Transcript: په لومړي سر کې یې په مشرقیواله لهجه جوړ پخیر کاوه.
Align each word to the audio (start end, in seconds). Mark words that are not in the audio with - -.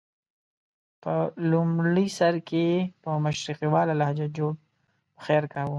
په 1.03 1.13
لومړي 1.51 2.07
سر 2.17 2.35
کې 2.49 2.61
یې 2.73 2.81
په 3.03 3.09
مشرقیواله 3.25 3.93
لهجه 4.01 4.27
جوړ 4.37 4.51
پخیر 5.15 5.43
کاوه. 5.53 5.69